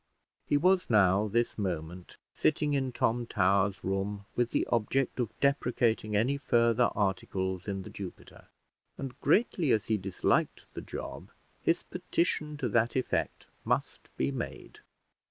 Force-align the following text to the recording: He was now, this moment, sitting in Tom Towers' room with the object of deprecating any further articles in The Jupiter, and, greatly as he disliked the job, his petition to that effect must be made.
He 0.47 0.57
was 0.57 0.89
now, 0.89 1.27
this 1.27 1.59
moment, 1.59 2.17
sitting 2.33 2.73
in 2.73 2.91
Tom 2.91 3.27
Towers' 3.27 3.83
room 3.83 4.25
with 4.35 4.49
the 4.49 4.65
object 4.71 5.19
of 5.19 5.29
deprecating 5.39 6.15
any 6.15 6.37
further 6.37 6.89
articles 6.95 7.67
in 7.67 7.83
The 7.83 7.91
Jupiter, 7.91 8.47
and, 8.97 9.13
greatly 9.21 9.69
as 9.71 9.85
he 9.85 9.97
disliked 9.97 10.65
the 10.73 10.81
job, 10.81 11.29
his 11.61 11.83
petition 11.83 12.57
to 12.57 12.69
that 12.69 12.95
effect 12.95 13.45
must 13.63 14.09
be 14.17 14.31
made. 14.31 14.79